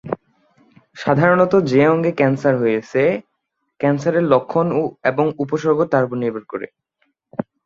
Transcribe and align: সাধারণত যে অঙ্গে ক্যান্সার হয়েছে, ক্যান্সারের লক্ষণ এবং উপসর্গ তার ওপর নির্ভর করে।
সাধারণত 0.97 1.53
যে 1.71 1.81
অঙ্গে 1.87 2.11
ক্যান্সার 2.11 2.55
হয়েছে, 2.57 3.01
ক্যান্সারের 3.79 4.25
লক্ষণ 4.25 4.67
এবং 5.03 5.25
উপসর্গ 5.39 5.79
তার 5.91 6.03
ওপর 6.05 6.17
নির্ভর 6.17 6.43
করে। 6.43 6.67